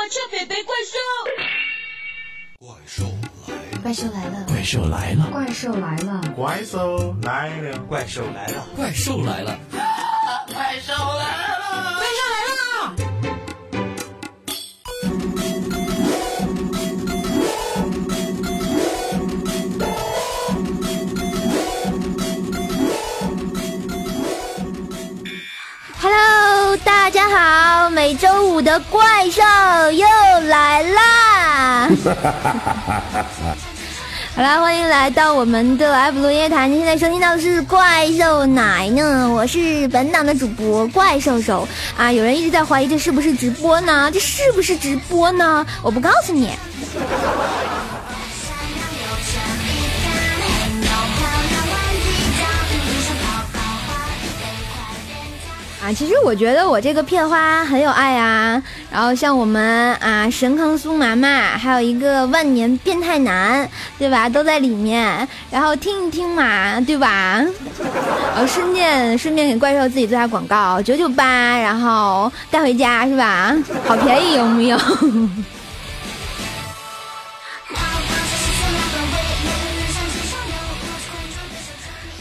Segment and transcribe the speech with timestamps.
[0.00, 0.96] 了，熊猫猫俏北北怪兽。
[3.82, 9.58] 怪兽来了，怪兽来了，怪兽来了，怪兽来了，怪兽来了，怪兽来了，
[10.54, 11.24] 怪兽来
[11.58, 11.68] 了！
[11.98, 12.49] 怪兽来了
[27.32, 29.40] 好，每周五的怪兽
[29.92, 30.04] 又
[30.48, 31.88] 来啦！
[34.34, 36.68] 好啦，欢迎来到我们的 F 罗夜谈。
[36.68, 42.10] 您现在收听到的是怪兽奶呢，我是本档的主播怪兽手啊。
[42.10, 44.10] 有人一直在怀疑这是不是直播呢？
[44.12, 45.64] 这是不是直播呢？
[45.82, 46.50] 我不告诉你。
[55.92, 58.62] 其实我觉得我这个片花很有爱啊。
[58.90, 64.28] 然后像我们啊，神坑苏麻麻，还有一个万年变态男，对吧？
[64.28, 65.26] 都在里面。
[65.50, 67.40] 然后听一听嘛，对吧？
[68.34, 71.24] 呃， 顺便顺便给怪兽自己做下广告，九九八，
[71.58, 73.54] 然后带回家是吧？
[73.86, 74.78] 好便宜有没有？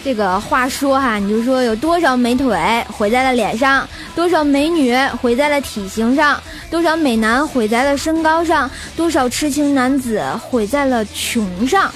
[0.09, 11.91] 这个话说哈，你就说有多少美腿毁在了脸上，多少美女毁在了体型上，多少美男毁在了身高上，多少痴情男子毁在了穷上。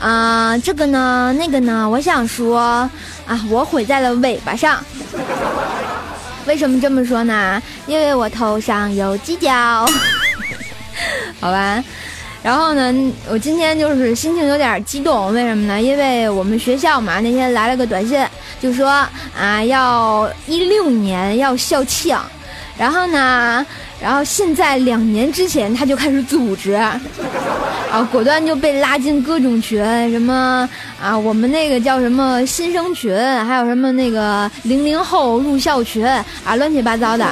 [0.00, 4.82] 啊，这个呢，那个呢，我想说啊，我毁在了尾巴上。
[6.44, 7.62] 为什么这么说呢？
[7.86, 9.86] 因为我头上有犄角。
[11.38, 11.84] 好吧。
[12.44, 12.94] 然后呢，
[13.30, 15.80] 我今天就是心情有点激动，为什么呢？
[15.80, 18.22] 因为我们学校嘛，那天来了个短信，
[18.60, 18.86] 就说
[19.34, 22.14] 啊，要一六年要校庆，
[22.76, 23.64] 然后呢，
[23.98, 26.72] 然后现在两年之前他就开始组织，
[27.90, 30.68] 啊果断就被拉进各种群，什么
[31.02, 33.16] 啊，我们那个叫什么新生群，
[33.46, 36.06] 还有什么那个零零后入校群
[36.44, 37.26] 啊，乱七八糟的，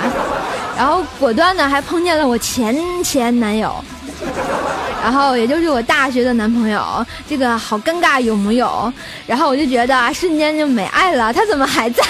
[0.75, 2.75] 然后果断的还碰见了我前
[3.05, 3.75] 前男友。
[5.03, 8.93] 然后也就是我大学的男朋友，这个好尴尬有木有？
[9.27, 12.05] 然后我就觉得，瞬间就没爱了，他怎么还在？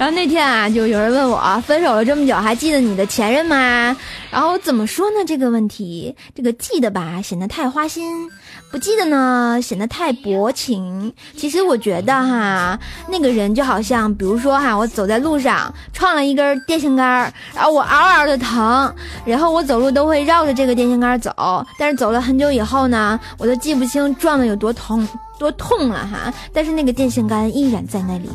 [0.00, 3.94] 然后那天啊，就有人问我，分手了这么久，还记得你的前任吗？
[4.30, 5.16] 然后怎么说呢？
[5.26, 8.26] 这个问题，这个记得吧，显得太花心；
[8.72, 11.12] 不记得呢，显得太薄情。
[11.36, 12.80] 其实我觉得哈，
[13.10, 18.90] 那个人就好像，比如说哈，我走在路上撞了一根电线杆，然后我嗷嗷的疼，
[19.26, 21.30] 然后我走路都会绕着这个电线杆走，
[21.78, 25.06] 但是走了很久以后呢，我都记不清撞的有多痛
[25.40, 28.28] 多痛了哈，但是那个电线杆依然在那里。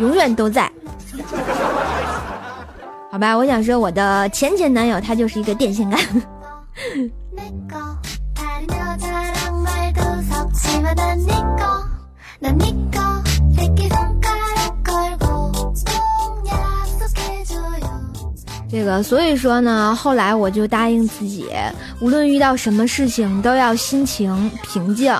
[0.00, 0.68] 永远都在，
[3.12, 3.36] 好吧？
[3.36, 6.00] 我想说，我的前前男友他就是一个电线杆。
[18.70, 21.46] 这个，所以说呢，后来我就答应自己，
[22.00, 25.14] 无论遇到什么事情，都要心情平静；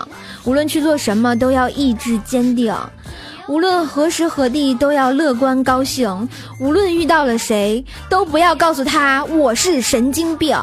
[0.45, 2.75] 无论去做什么，都要意志坚定。
[3.49, 6.29] 无论何时何地，都要乐观高兴。
[6.61, 10.55] 无论遇到了谁，都不要告诉他我是神经病。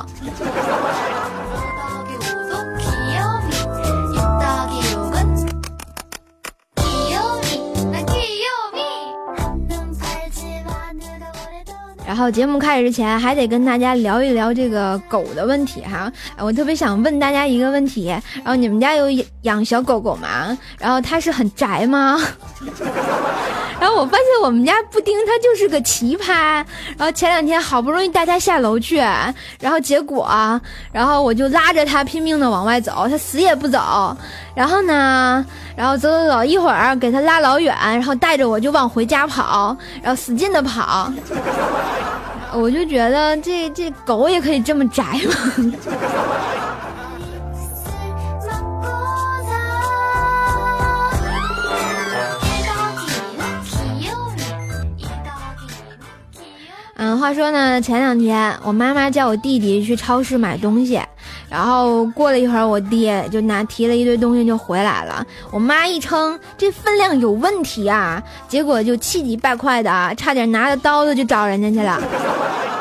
[12.16, 16.10] 然后节目开始之前，还得跟大家聊一聊这个狗的问题哈。
[16.38, 19.08] 我特别想问大家一个问题：然后你们家有
[19.42, 20.58] 养小狗狗吗？
[20.80, 22.18] 然后它是很宅吗？
[23.82, 26.64] 然后我发现我们家布丁它就是个奇葩。
[26.98, 30.26] 然后前两天好不容易带它下楼去，然后结果，
[30.94, 34.16] 然后我就拉着它拼命的往外走，它死也不走。
[34.56, 41.12] 然后呢，然后走走走，一会儿给他拉老远，然后带着我就往回家跑，然后使劲的跑。
[42.54, 45.36] 我就觉得这这狗也可以这么宅吗？
[56.98, 60.98] 嗯，话说呢，前两天我妈妈叫我弟弟去超市买东西，
[61.50, 65.26] 然后过了一会儿，我爹就拿提了一堆东西就回来了。
[65.52, 72.02] 我妈一称这分量有问题啊，结果就气急败坏的啊，差点拿着刀子就找人家去了。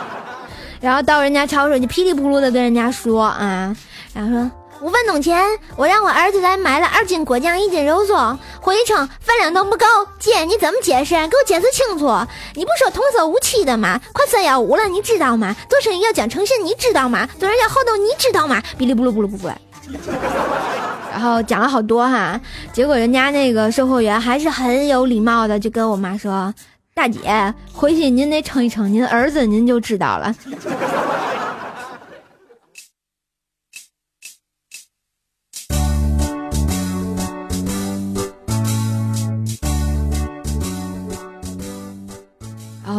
[0.80, 3.74] 然后到人家超市就噼里啪啦的跟人家说啊，
[4.14, 4.50] 然后说。
[4.84, 5.42] 五分钟前，
[5.76, 9.86] 我让我儿子来买了二斤果酱，一斤肉松，回去称分量都不够。
[10.18, 11.14] 姐，你怎么解释？
[11.14, 12.06] 给我解释清楚！
[12.54, 13.98] 你不说童叟无欺的吗？
[14.12, 15.56] 快三幺五了，你知道吗？
[15.70, 17.26] 做生意要讲诚信，你知道吗？
[17.40, 18.62] 做人要厚道，你知道吗？
[18.78, 19.52] 哔哩不噜不噜不噜。
[21.10, 22.38] 然后讲了好多哈，
[22.70, 26.52] 结果人家那个售货员还是很有礼貌的，就跟我妈说
[26.94, 30.34] ：“大姐，回去您得称一称，您儿子您就知道了。”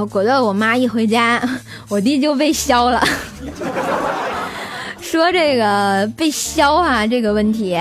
[0.06, 1.42] 果断，我妈一回家，
[1.90, 3.04] 我弟就被削了。
[5.02, 7.78] 说这个被削啊这个问题，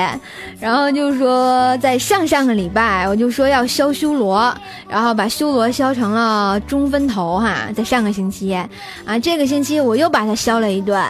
[0.60, 4.54] 然后就说在上上个礼拜，我就说要削修罗，
[4.88, 11.02] 然后把修罗削成了中分头哈，在上个星期啊，这个星期我又把它削了一顿，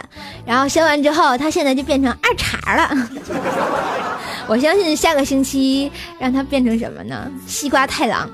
[0.45, 2.89] 然后削完之后，它现在就变成二茬了。
[4.47, 7.29] 我相信下个星期让它变成什么呢？
[7.45, 8.27] 西瓜太郎。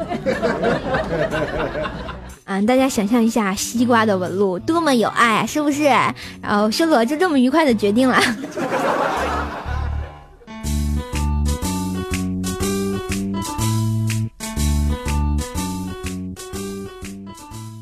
[2.54, 5.84] 嗯，大家想象一下西瓜的纹路多么有爱，是不是？
[5.86, 6.14] 然
[6.54, 8.20] 后修罗就这么愉快的决定了。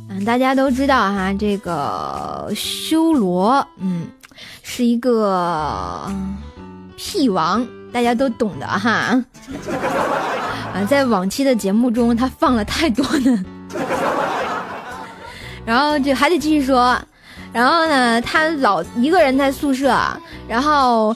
[0.09, 4.05] 嗯，大家都知道哈，这个修罗，嗯，
[4.61, 6.07] 是一个
[6.95, 9.19] 屁王，大家都懂的哈。
[10.75, 13.35] 啊，在往期的节目中，他放了太多的。
[15.69, 16.99] 然后就还得继续说，
[17.53, 19.95] 然后呢，他老一个人在宿舍，
[20.47, 21.15] 然后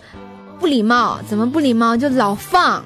[0.59, 1.97] 不礼貌，怎么不礼貌？
[1.97, 2.83] 就老放，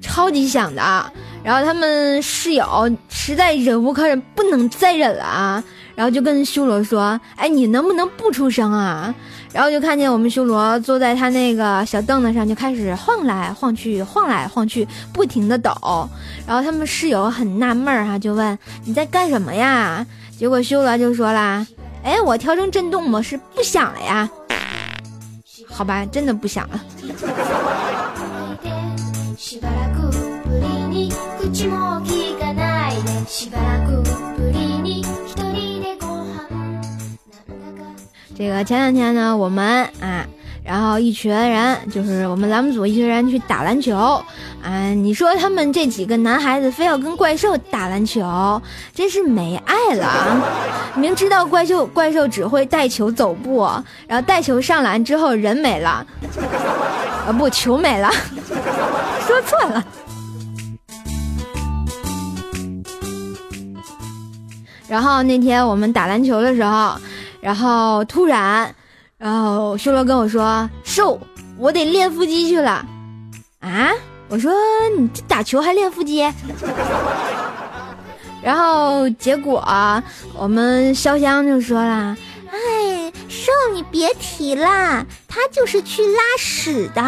[0.00, 1.12] 超级响的。
[1.42, 5.62] 然后他们室友实在忍无可忍，不能再忍了啊！
[5.94, 9.14] 然后就跟修罗说：“哎，你能不能不出声啊？”
[9.52, 16.08] 然后就看见我们修罗坐在他那个小凳子上，就开始晃来晃去，晃来晃去，不停的抖。
[16.46, 20.06] 然后他们室友很纳闷儿哈，就问：“你在干什么呀？”
[20.38, 21.66] 结果修罗就说啦
[22.02, 24.28] ：“哎，我调成震动模式，不响了呀。”
[25.70, 26.80] 好吧，真的不响了。
[38.36, 40.26] 这个前两天呢，我们啊。
[40.64, 44.18] 然后一群人，就是我们栏目组一群人去打篮球，
[44.64, 48.62] 啊，你说他们这几个男孩子非要跟怪兽打篮球，
[48.94, 50.42] 真是没爱了。
[50.96, 53.68] 明知道怪兽怪兽只会带球走步，
[54.08, 56.06] 然后带球上篮之后人没了，
[57.26, 58.10] 啊不，球没了，
[59.26, 59.84] 说错了。
[64.88, 66.94] 然后那天我们打篮球的时候，
[67.42, 68.74] 然后突然。
[69.16, 71.18] 然后修罗跟我说：“瘦，
[71.56, 72.84] 我得练腹肌去了。”
[73.60, 73.90] 啊，
[74.34, 74.52] 我说
[74.98, 76.20] 你这打球还练腹肌？
[78.42, 79.64] 然后结果
[80.36, 82.16] 我们潇湘就说啦
[82.50, 87.00] ：“哎，瘦你别提了，他就是去拉屎的，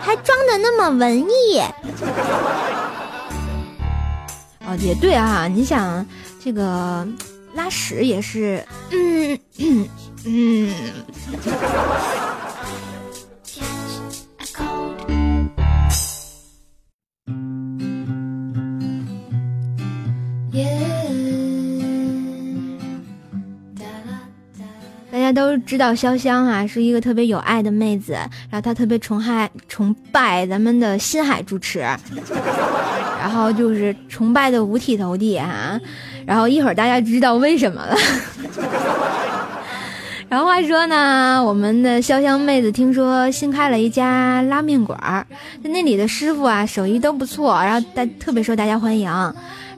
[0.00, 1.60] 还装的那么文艺。”
[4.64, 6.06] 哦，也对啊，你想
[6.44, 7.04] 这个
[7.54, 9.36] 拉屎也是，嗯。
[10.28, 10.74] 嗯，
[25.26, 35.80] 大家都知道潇湘啊，是一个特别有爱的妹子，然后她特别崇拜崇拜咱们的新海主持，然后就是崇拜的五体投地啊，
[36.24, 37.96] 然后一会儿大家知道为什么了。
[40.28, 45.26] 然后话说呢，我们的潇湘妹子听说新开了一家拉面馆儿，
[45.64, 49.10] 那里的师傅啊手艺都不错，然后大特别受大家欢迎。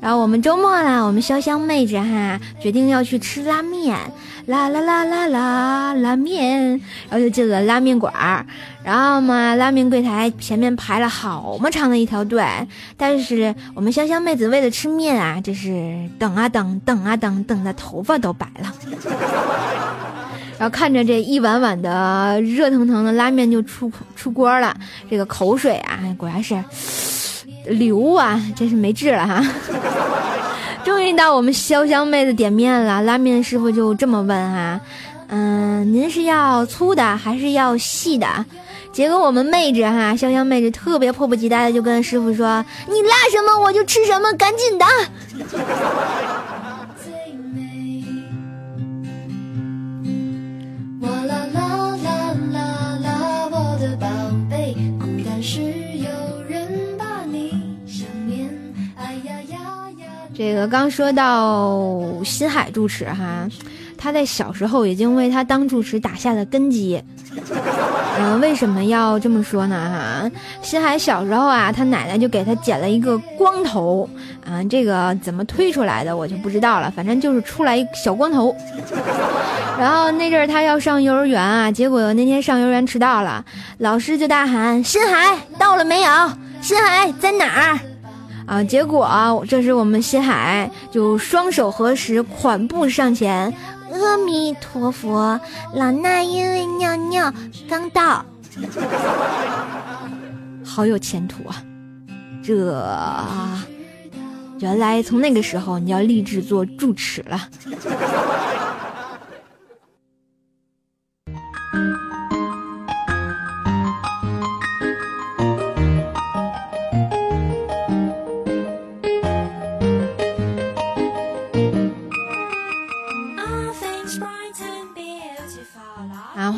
[0.00, 3.96] 然后我们周末呢，我们潇湘妹子哈决定要去吃拉面，
[4.46, 6.70] 啦啦啦啦啦拉面，
[7.08, 8.46] 然后就进了拉面馆儿。
[8.84, 12.42] 然后嘛，拉面柜台前面排了好么长的一条队，
[12.96, 18.72] 但是我们潇湘妹子为了吃面啊，这是等啊等，等啊等，等的头发都白了。
[20.58, 24.74] 然后看着这一碗碗的热腾腾的拉面就出出锅了，
[25.10, 26.54] 这个口水啊，果然是
[27.68, 29.44] 流啊，真是没治了哈。
[30.84, 34.80] 终于到我们潇湘妹子点面了，拉面师傅就这么问哈，
[35.28, 38.26] 嗯，您是要粗的还是要细的？
[38.90, 44.86] 结果我们妹子哈，潇湘妹子特别迫不及待的就跟师傅说：“你拉什么我就吃什么，赶紧的。”
[51.02, 51.08] 哇
[60.38, 63.48] 这个刚说到新海住持哈，
[63.98, 67.02] 他在小时候已经为他当住持打下了根基。
[68.20, 69.74] 嗯、为什么要这么说呢？
[69.74, 70.30] 哈，
[70.62, 74.08] 新海小时候啊，他奶奶就给他剪了一个光头，
[74.46, 78.54] 啊、这个怎么推出来的我就不知道了，反正就是出来一小光头。
[79.76, 83.44] 然后那阵儿他要上幼儿园啊，结果那天上幼儿园迟到了，
[83.78, 86.10] 老师就大喊：“新海到了没有？
[86.60, 87.80] 新海在哪儿？”
[88.48, 93.52] 啊，结果，这时我们新海就双手合十，款步上前，
[93.92, 95.38] 阿弥陀佛，
[95.74, 97.30] 老衲因为尿尿
[97.68, 98.24] 刚到，
[100.64, 101.62] 好有前途啊！
[102.42, 102.72] 这
[104.60, 107.48] 原来从那个时候你要立志做住持了。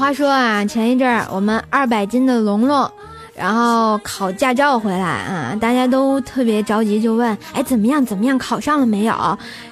[0.00, 2.90] 话说啊，前一阵儿我们二百斤的龙龙，
[3.34, 8.02] 然后考驾照回来啊，大家都特别着急，就问，哎，怎么样？
[8.02, 8.38] 怎么样？
[8.38, 9.14] 考上了没有？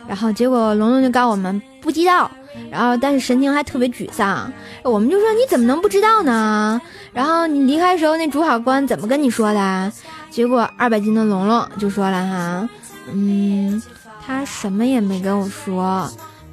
[0.06, 2.30] 然后结果龙龙就告诉我们不知道，
[2.70, 4.52] 然后但是神情还特别沮丧。
[4.84, 6.78] 我们就说你怎么能不知道呢？
[7.14, 9.90] 然后你离开时候那主考官怎么跟你说的？
[10.28, 12.68] 结果二百斤的龙龙就说了哈，
[13.10, 13.82] 嗯，
[14.26, 16.06] 他什么也没跟我说。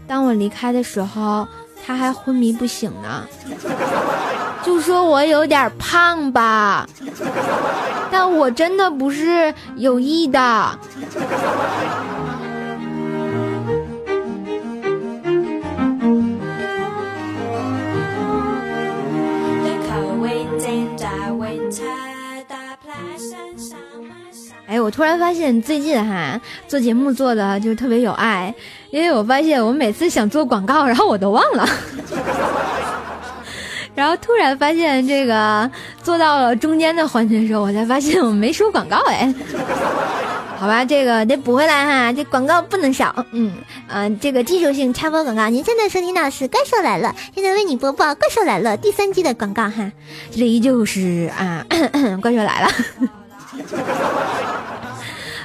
[0.08, 1.46] 当我离开的时候，
[1.86, 3.28] 他还昏迷不醒呢，
[4.64, 6.88] 就说我有点胖吧，
[8.10, 10.80] 但我真的不是有意的。
[24.68, 28.54] 哎，我突然发现最近哈做节目做的就是特别有爱，
[28.90, 31.70] 因为我发现我每次想做广告，然后我都忘了，
[33.94, 35.70] 然后突然发现这个
[36.02, 39.34] 做到了中间的环节的时候，我才发现我没收广告哎。
[40.58, 43.14] 好吧，这个得补回来哈，这广告不能少。
[43.34, 43.54] 嗯
[43.88, 49.92] 嗯、这个技术性插播广告，您现在收听到是《怪兽来了》，现在为你播报《怪兽来了》第三季的广告哈。
[50.32, 51.64] 这里依旧是啊，
[52.20, 52.70] 怪兽来了。
[53.64, 54.75] 哈哈哈哈哈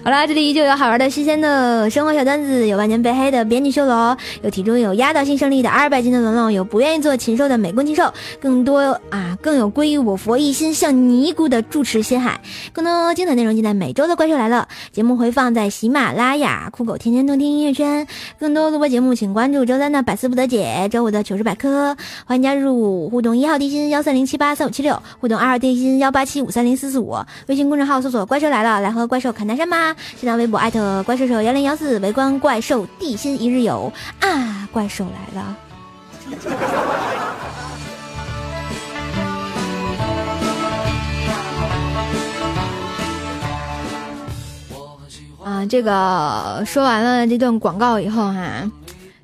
[0.02, 8.78] 好啦，这里依旧有好玩的、新鲜的生活小段子，有万年被黑的编辑修罗，有体重有压倒性胜利的二百斤的龙龙，有不愿意做禽兽的美工禽兽，更多
[9.10, 12.40] 啊，更有归于我佛一心向尼姑的住持心海。
[12.72, 18.06] 更多精彩内容尽在每周的怪兽来了节目回放在喜马拉雅、酷狗天天动听音乐圈。
[18.38, 21.94] 更多录播节目，请关注周三的百思不得解，周五的糗事百科。
[22.24, 27.18] 欢迎加入互动一号地心幺三零七八三五七六，互动二号地心幺八七五三零四四五。
[27.48, 29.89] 微信公众号搜索“怪兽来了”，来和怪兽侃大山吧。
[30.18, 34.68] 新浪微博艾特怪兽手幺零幺四，围观怪兽地心一日游啊！
[34.72, 35.56] 怪兽来了。
[45.42, 48.70] 啊，这个说完了这段广告以后哈，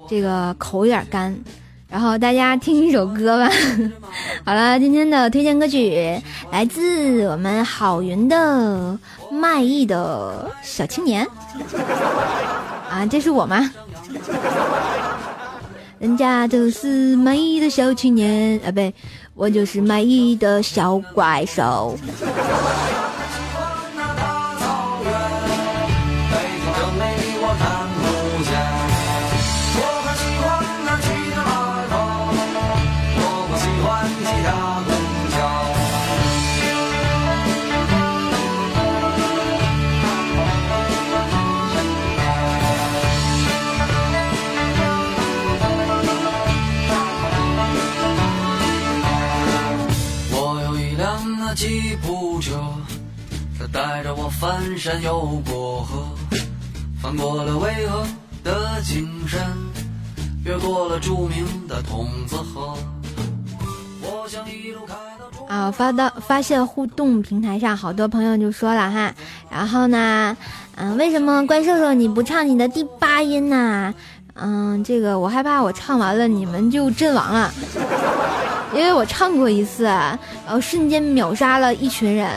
[0.08, 1.36] 这个口有点干，
[1.88, 3.48] 然后大家听一首歌吧。
[4.44, 6.20] 好了，今天的推荐歌曲
[6.50, 8.36] 来自我们郝云的
[9.30, 11.26] 《卖艺的小青年》
[12.90, 13.70] 啊，这是我吗？
[15.98, 18.92] 人家都是卖艺的小青年啊，不，
[19.34, 21.98] 我就是卖艺的小怪兽。
[53.76, 56.02] 带着我翻山又过河，
[56.98, 58.06] 翻过了巍峨
[58.42, 59.54] 的景山，
[60.46, 62.74] 越过了著名的筒子河。
[64.00, 69.12] 我想一路开到啊，发到发现互动平台上，好多朋友就说了哈，
[69.50, 70.34] 然后呢，
[70.76, 73.92] 嗯，为什么怪兽兽你不唱你的第八音呢？
[74.36, 77.52] 嗯，这个我害怕我唱完了你们就阵亡了，
[78.72, 80.18] 因为我唱过一次，然
[80.48, 82.30] 后瞬间秒杀了一群人，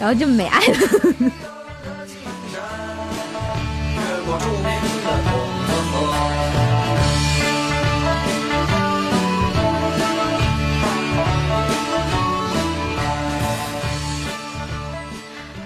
[0.00, 0.78] 然后就没爱了。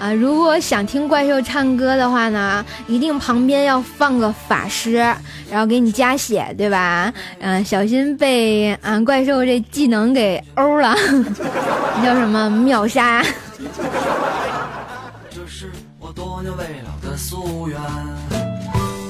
[0.01, 4.97] 啊，如果想听怪兽唱歌的话呢，一定旁边要放个法师，
[5.51, 7.11] 然后给你加血，对吧？
[7.39, 10.95] 嗯、小心被啊怪兽这技能给欧了，
[12.05, 13.25] 叫什么秒杀？
[16.45, 17.81] 这是我多年未了的夙愿。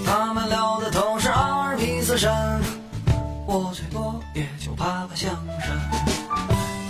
[0.06, 2.60] 他们聊的都是阿尔卑斯山，
[3.44, 5.76] 我最多也就爬爬象山。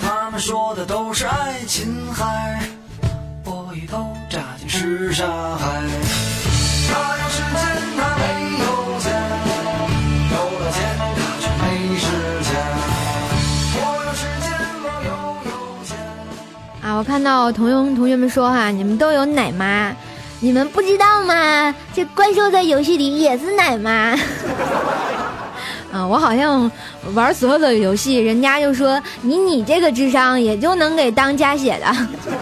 [0.02, 2.60] 他们说的都是爱琴海，
[3.46, 5.82] 我一头扎进什刹海。
[6.92, 7.56] 他有时间，
[7.96, 8.22] 他没
[8.60, 9.06] 有钱，
[10.30, 11.64] 有了钱，他却没
[11.96, 12.06] 时
[12.44, 12.52] 间。
[13.76, 14.52] 我有时间，
[14.84, 15.08] 我又
[15.50, 15.52] 有
[15.84, 15.96] 钱。
[16.82, 19.94] 啊，我看到同学同学们说哈、你们都有奶妈，
[20.44, 21.74] 你们不知道吗？
[21.94, 24.14] 这怪兽在游戏里也是奶妈。
[25.90, 26.70] 啊，我好像
[27.14, 31.86] 玩所有的游戏，人家就说你你这个智商也就能给当加血的，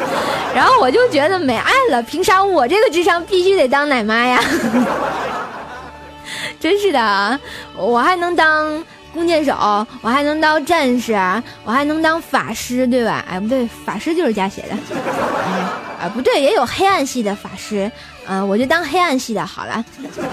[0.52, 4.42] 然后我就觉得没爱了，凭啥我这个智商必须得当奶妈呀？
[6.59, 7.38] 真是的，
[7.76, 9.54] 我还能当弓箭手，
[10.00, 11.12] 我还能当战士，
[11.64, 13.25] 我还能当法师，对吧？
[13.28, 14.76] 哎，不对，法师就是加血的。
[14.95, 17.90] 哎，啊，不对，也有黑暗系的法师，
[18.26, 19.85] 嗯、我就当黑暗系的好了。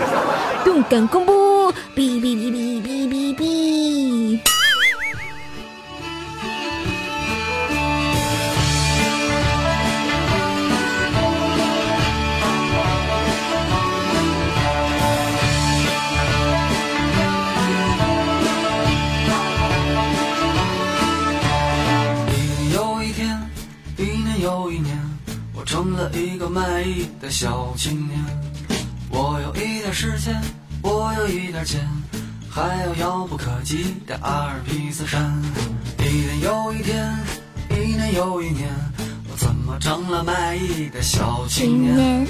[0.63, 4.58] 动感公布，哔哔哔哔哔哔哔。
[26.29, 28.19] 一个卖艺的小青年。
[29.09, 30.39] 我有一点时间，
[30.83, 31.81] 我有一点钱，
[32.49, 35.41] 还有遥不可及的阿尔卑斯山。
[35.97, 37.17] 一年又一天，
[37.71, 38.69] 一年又一年，
[39.31, 42.27] 我怎么成了卖艺的小青年？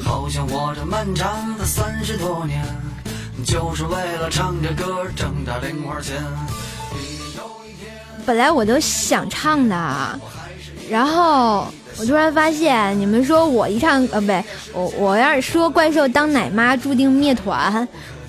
[0.00, 2.64] 好像我这漫长的三十多年，
[3.44, 6.22] 就是为了唱着歌挣点零花钱。
[8.24, 10.20] 本来我都想唱的，
[10.88, 17.86] 然后我突然发现，你们说我一唱，呃，不对，我我要是说怪兽当奶妈注定灭团，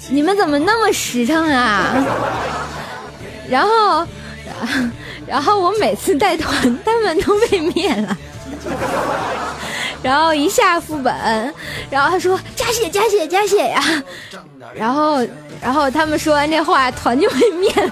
[0.10, 1.96] 你们怎么那么实诚啊？
[3.48, 4.06] 然后，
[5.26, 6.54] 然后我每次带团，
[6.84, 8.18] 他们都被灭了。
[10.04, 11.14] 然后一下副本，
[11.90, 13.82] 然后他说加血加血加血呀，
[14.76, 15.26] 然后
[15.62, 17.92] 然后他们说完这话，团就被灭了。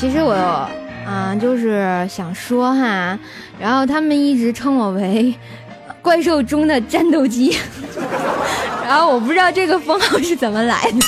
[0.00, 3.18] 其实我，啊、就是想说哈，
[3.58, 5.34] 然后他们一直称我为
[6.00, 7.58] 怪兽中的战斗机，
[8.86, 10.98] 然后我不知道这个封号是怎么来的。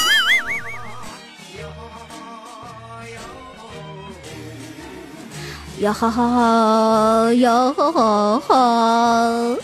[5.78, 9.56] 哟吼吼吼，哟吼吼吼，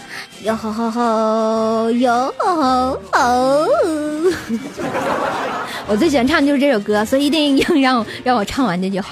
[0.46, 3.66] 哟吼吼吼，哟吼吼吼。
[5.88, 9.08] 我最喜欢唱的就是这首歌，所以一定要让我让我唱完这句话。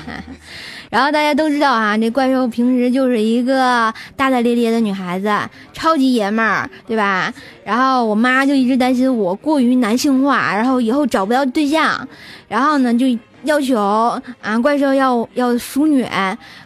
[0.90, 5.28] 然后大家都知道啊，这怪兽平时就是一个大大咧咧的女孩子，
[5.72, 7.34] 超级爷们儿，对吧？
[7.64, 12.06] 然后我妈就一直担心我过于男性化，然后以后找不到对象，
[12.46, 13.06] 然后呢就
[13.44, 16.06] 要求啊，怪兽要要淑女，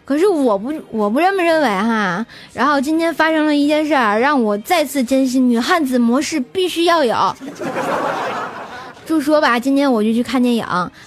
[0.04, 2.24] 可是我不我不这么认为哈。
[2.52, 7.36] 然后今天发生了一件事儿，让我再次坚信女汉子模式必须要有。
[9.06, 10.64] 就说吧，今天我就去看电影，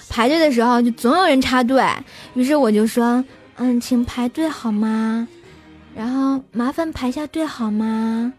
[0.08, 1.84] 排队的时候就总有人插队，
[2.34, 3.24] 于是我就说，
[3.56, 5.26] 嗯，请排队好吗？
[5.94, 8.32] 然后麻烦排下队好吗？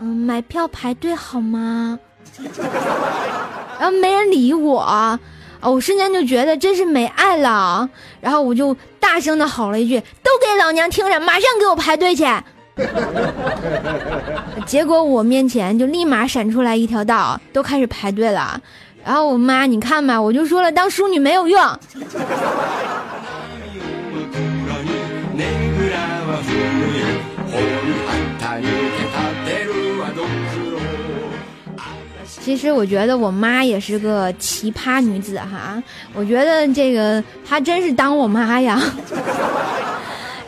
[0.00, 1.98] 嗯，买票排队好吗？
[3.78, 5.18] 然后没人理我，
[5.60, 7.88] 哦，我瞬间就觉得真是没爱了。
[8.20, 12.24] 然后我就大声的吼了一句：“都给老娘听着，马上给我排队去！”
[14.66, 18.60] 结果我面前就立马闪出来一条道，都开始排队了。
[19.02, 21.60] 然后我妈，你看吧，我就说了，当淑女没有用。
[32.46, 35.82] 其实我觉得我妈也是个奇葩女子哈，
[36.14, 38.80] 我觉得这个她真是当我妈呀。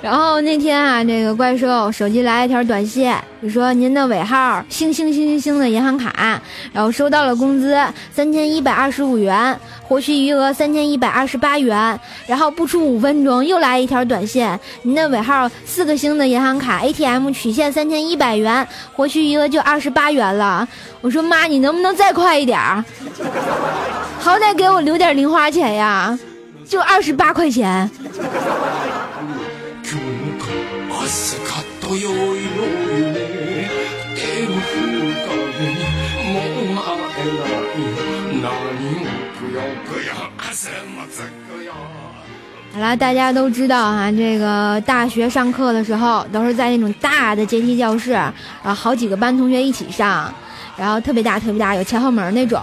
[0.01, 6.41] 然后那天啊，这个怪兽手机来一条短信，就说您的尾号星星星星星的银行卡，
[6.73, 7.77] 然后收到了工资
[8.13, 11.99] 三千一百二十五元，活期余额三千一百二十八元。
[12.29, 14.49] 然后不出五分钟，又来一条短信，
[14.83, 20.67] 您的尾号四个星的银行卡 ATM 取现三千一百元，活期余额就二十八元了。
[21.01, 22.85] 我说妈，你能不能再快一点儿？
[24.21, 26.17] 好歹给我留点零花钱呀，
[26.65, 27.91] 就二十八块钱。
[42.71, 50.31] 好了，大家都知道哈，这个大学上课的时候都是在那种大的阶梯教室，啊好几个班同学一起上，
[50.77, 52.61] 然后特别大特别大，有前后门那种。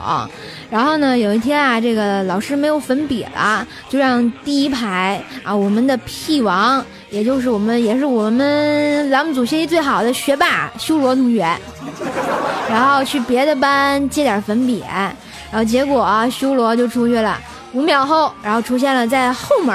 [0.69, 6.83] 然后呢，有一天啊，这个老师没有粉笔了，就让第一排啊，我们的屁王，
[7.15, 11.47] 也就是我们也是我们咱们组学习最好的学霸修罗同学，
[12.69, 14.83] 然后去别的班借点粉笔，
[15.49, 17.39] 然后结果，修罗就出去了。
[17.71, 19.73] 五秒后，然后出现了在后门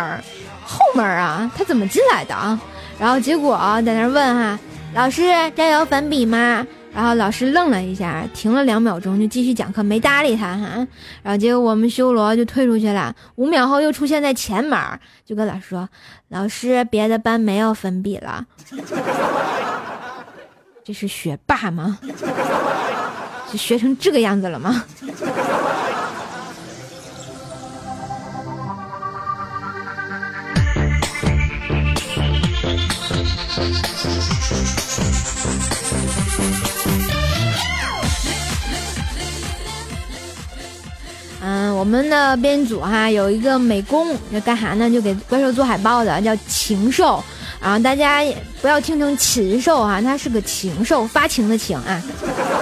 [0.67, 2.61] 后门啊，他怎么进来的啊？
[2.99, 4.59] 然后结果在那问哈，
[4.93, 5.23] 老师
[5.57, 6.67] 这有粉笔吗？
[6.93, 10.87] 然后老师愣了一下，停了两秒钟，就继续讲课，没搭理他哈。
[11.23, 13.15] 然后结果我们修罗就退出去了。
[13.37, 14.79] 五秒后又出现在前门，
[15.25, 15.89] 就跟老师说
[16.29, 18.45] ：“老师，别的班没有粉笔了。”
[20.85, 21.99] 这是学霸吗？
[23.51, 24.85] 就学成这个样子了吗？
[41.43, 44.91] 嗯，我们的编组哈有一个美工，这干啥呢？
[44.91, 47.23] 就给怪兽做海报的，叫禽兽。
[47.63, 48.23] 然后大家
[48.61, 52.03] 不要听成禽兽哈，他是个禽兽，发情的情啊。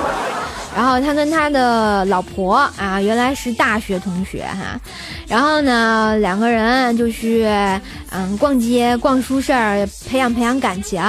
[0.76, 4.80] 然后他跟他的老婆啊，原来是大学同学哈。
[5.26, 7.44] 然后呢，两个人就去
[8.10, 9.52] 嗯逛街、逛书市，
[10.08, 11.02] 培养培养感情。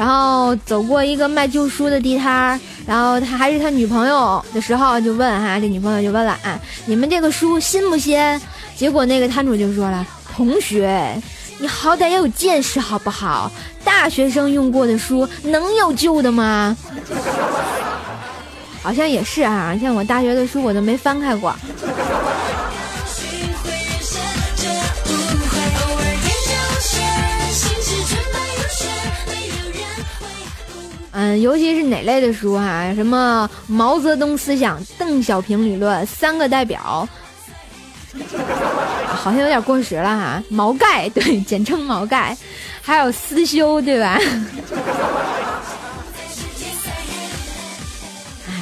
[0.00, 8.18] 然后走过一个卖旧书的地摊儿，然后他还是他女朋友的时候，就问哈，这女朋友就问了啊，你们这个书新不新？
[8.74, 11.20] 结果那个摊主就说了，同学，
[11.58, 13.52] 你好歹要有见识好不好？
[13.84, 16.74] 大学生用过的书能有旧的吗？
[18.82, 21.54] 好像也是啊，像我大学的书我都没翻开过。
[31.12, 37.08] 嗯，尤其是哪类的书哈，什么毛泽东思想、邓小平理论、三个代表，
[39.06, 40.40] 好像有点过时了哈。
[40.48, 42.36] 毛概 对，简称毛概，
[42.80, 44.20] 还有思修对吧？
[48.48, 48.52] 哎，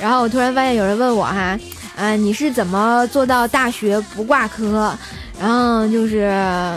[0.00, 1.56] 然后我突然发现有人问我哈，
[1.96, 4.92] 啊，你是怎么做到大学不挂科？
[5.40, 6.74] 然后就是。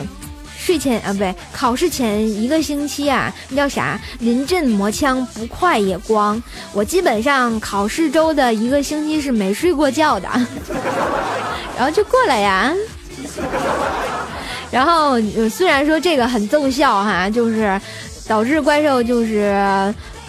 [0.69, 3.99] 睡前啊，不对，考试前一个星期啊，叫啥？
[4.19, 6.39] 临阵磨枪，不快也光。
[6.73, 10.29] 我基本上考试周的一个星期是没睡过觉的，
[11.75, 12.71] 然后就过来呀。
[14.69, 17.81] 然后虽然说这个很奏效哈，就是
[18.27, 19.51] 导致怪兽就是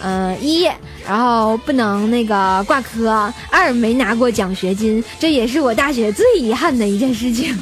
[0.01, 0.67] 嗯一，
[1.07, 7.55] 然后不能那个挂科；二没拿过奖学金，这也是我大学最遗憾的一件事情。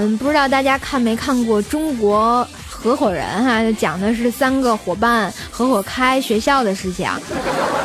[0.00, 7.06] 嗯不知道大家看没看过《中国合伙人》哈，讲的是三个伙伴合伙开学校的事情。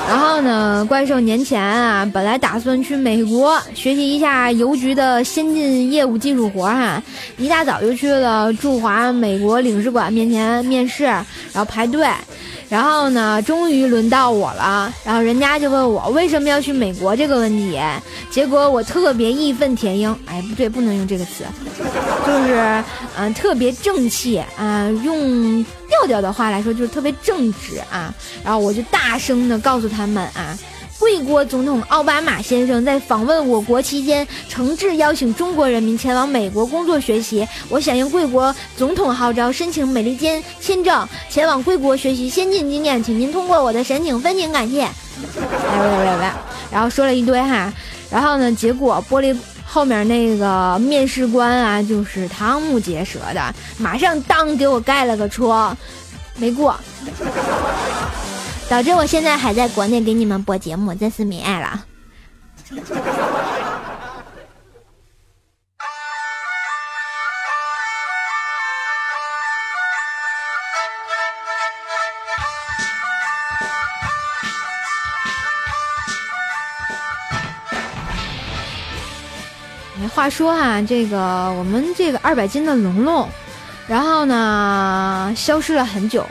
[0.07, 7.03] 然后呢，怪兽年前啊，本来打算去美国学习一下邮局的先进业务技术活哈，
[7.37, 11.25] 一大早就去了驻华美国领事馆面前面试，然
[11.55, 12.07] 后排队。
[12.69, 14.93] 然后呢，终于轮到我了。
[15.03, 17.79] 然后人家就问我为什么要去美国这个问题，
[18.29, 20.15] 结果我特别义愤填膺。
[20.25, 21.43] 哎，不对，不能用这个词，
[22.25, 22.83] 就是
[23.17, 28.13] 嗯、特别正气啊、用调调的话来说就是特别正直啊。
[28.43, 30.57] 然后我就大声的告诉他们啊。
[31.05, 37.47] 贵国总统奥巴马先生在访问我国期间，诚挚邀请中国人民前往美国工作学习。
[37.69, 44.79] 我响应贵国总统号召，申请美利坚签证，前往贵国学习先进经验，请您通过我的申请，分请感谢。
[44.81, 46.33] 来来来来，
[46.71, 47.71] 然后说了一堆哈，
[48.09, 55.71] 然后呢，结果玻璃后面那个面试官啊，就是瞠目结舌的，马上当给我盖了个戳，
[56.37, 56.75] 没过。
[58.67, 61.85] 导致我现在还在国内给你们播节目，真是没爱了。
[80.01, 81.17] 哎话说哈、这个
[81.53, 83.29] 我们这个二百斤的龙龙，
[83.87, 86.27] 然后呢消失了很久。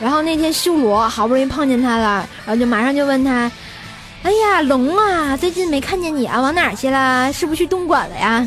[0.00, 3.50] 然后那天修罗好不容易碰见他了，然后就马上就问他
[4.22, 7.32] ：“哎呀，龙啊，最近没看见你啊，往哪儿去了？
[7.32, 8.46] 是不是去东莞了呀？”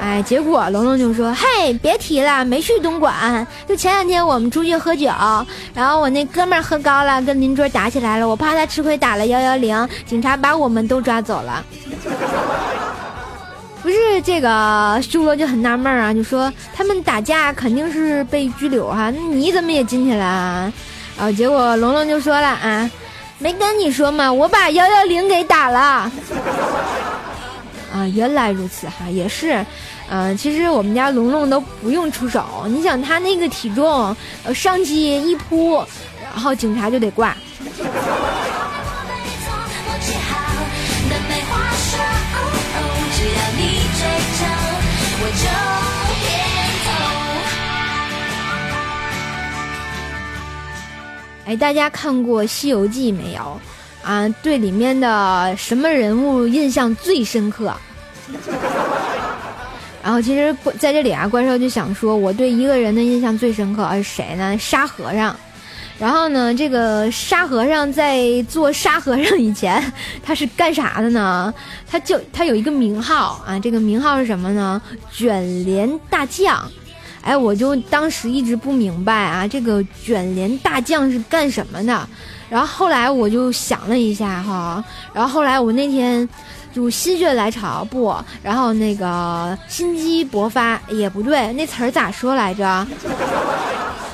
[0.00, 3.46] 哎，结果龙龙就说：“嘿，别提了，没去东莞。
[3.68, 5.10] 就前两天我们出去喝酒，
[5.74, 8.26] 然后我那哥们儿喝高了，跟邻桌打起来了。
[8.26, 11.64] 我怕他吃亏，打了幺幺零，警察把我们都抓走了。”
[13.82, 20.72] 不是这个修罗就很纳闷啊，就说他们打架肯定是被拘留哈、那你怎么也进去了啊？
[21.16, 22.90] 然后结果龙龙就说了啊，
[23.38, 25.80] 没跟你说嘛，我把幺幺零给打了。
[27.92, 29.64] 啊，原来如此哈，也是，
[30.08, 34.14] 呃，其实我们家龙龙都不用出手，你想他那个体重，
[34.44, 35.84] 呃，上去一扑，
[36.32, 37.36] 然后警察就得挂。
[51.46, 53.60] 哎，大家看过《西游记》没有？
[54.04, 57.74] 啊，对里面的什么人物印象最深刻？
[60.02, 64.56] 然后其实在这里啊，怪兽就想说，我对一个人的印象最深刻是谁呢？
[64.58, 65.36] 沙和尚。
[66.00, 69.92] 然后呢，这个沙和尚在做沙和尚以前，
[70.24, 71.52] 他是干啥的呢？
[71.86, 74.80] 他就他有一个名号啊，这个名号是什么呢？
[75.12, 76.58] 卷帘大将。
[77.20, 82.08] 哎，我就当时一直不明白啊，这个卷帘大将是干什么的？
[82.48, 84.82] 然后后来我就想了一下哈，
[85.12, 86.26] 然后后来我那天
[86.72, 92.86] 就心血来潮不，然后那个心机勃发也不对，那词儿咋说来着？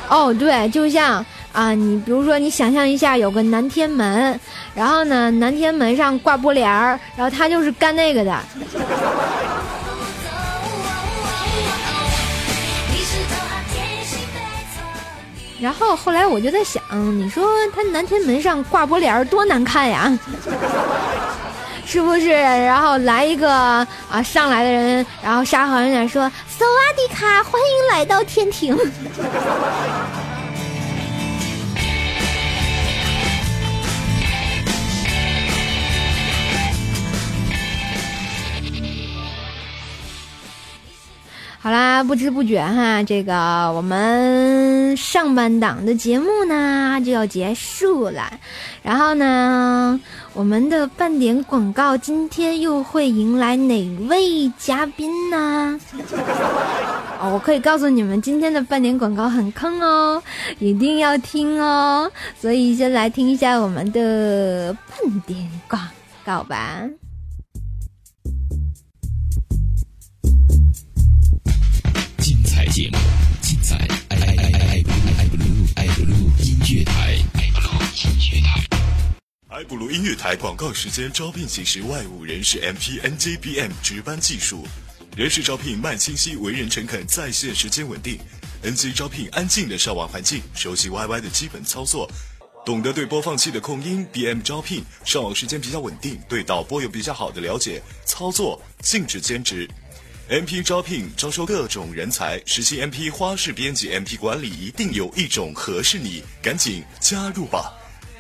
[0.09, 1.25] 哦，对，就像
[1.57, 4.39] 啊，你比如说你想象一下，有个南天门，
[4.75, 8.39] 然后呢，南天门上挂玻帘儿，然后他就是干那个的。
[15.59, 16.83] 然后后来我就在想，
[17.19, 20.19] 你说他南天门上挂玻帘儿多难看呀，
[21.87, 22.29] 是不是？
[22.29, 28.77] 然后来一个啊上来的人，然后沙和尚说：“萨瓦迪卡，欢迎来到天庭。”
[41.67, 43.35] 好啦，不知不觉哈，这个
[43.73, 48.33] 我们上半档的节目呢就要结束了。
[48.85, 50.01] 然后呢，
[50.33, 55.81] 我们的半点广告今天又会迎来哪位嘉宾呢？
[57.21, 60.23] 哦，我可以告诉你们，今天的半点广告很坑哦，
[60.61, 62.09] 一定要听哦。
[62.41, 65.83] 所以先来听一下我们的半点广
[66.25, 66.89] 告吧。
[72.77, 72.99] 节目，
[73.41, 73.75] 尽在
[74.11, 78.69] 爱爱爱爱爱 blue 爱 blue 爱 blue 音乐台，爱 blue 音乐台。
[79.49, 84.69] 爱布鲁音乐台广告时间招聘启事外务人士 MP NJBM 值班技术，
[85.17, 88.19] 人事招聘慢清晰，为人诚恳，在线时间稳定。
[88.63, 92.07] NG 招聘安静的上网环境，熟悉 YY 的基本操作，
[92.67, 94.07] 懂得对播放器的控音。
[94.13, 99.67] BM 招聘上网时间比较稳定，对导播有比较好的了解，操作禁止兼职。
[100.29, 107.73] MP 招聘招收各种人才，实习 MP 花式编辑 MP 管理，一定有一种合适你，赶紧加入吧！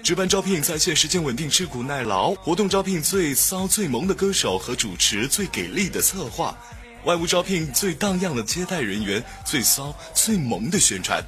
[0.04, 6.56] 值班招聘在线时间稳定，吃苦耐劳；活动招聘最骚最萌的歌手和主持，最给力的策划；
[7.04, 11.20] 外务招聘最荡漾的接待人员，最骚最萌的宣传；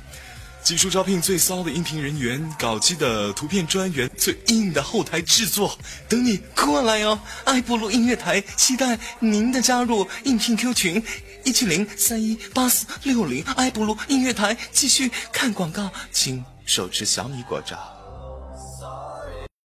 [0.68, 5.78] 技术招聘最骚的音频人员，搞基的图片专员，最硬的后台制作，
[6.10, 7.18] 等你过来哦！
[7.44, 11.02] 爱布鲁音乐台期待您的加入，应聘 Q 群
[11.42, 17.97] 一七零三一八四六零，爱布鲁音乐台继续看广告，请手持小米果照。